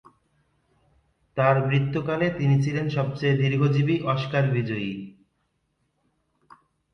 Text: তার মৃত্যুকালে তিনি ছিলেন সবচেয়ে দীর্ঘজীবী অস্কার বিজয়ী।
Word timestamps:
তার 1.37 1.55
মৃত্যুকালে 1.67 2.27
তিনি 2.37 2.55
ছিলেন 2.63 2.85
সবচেয়ে 2.89 3.35
দীর্ঘজীবী 3.37 3.95
অস্কার 4.05 4.43
বিজয়ী। 4.51 4.91